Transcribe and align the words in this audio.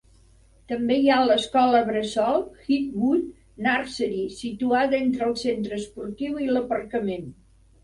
També 0.69 0.95
hi 1.01 1.09
ha 1.09 1.17
l'escola 1.31 1.81
bressol 1.89 2.41
Highwood 2.63 3.29
Nursery, 3.67 4.25
situada 4.41 5.01
entre 5.03 5.29
el 5.31 5.39
centre 5.45 5.81
esportiu 5.85 6.43
i 6.49 6.51
l'aparcament. 6.57 7.33